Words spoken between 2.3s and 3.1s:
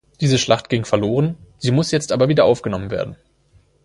aufgenommen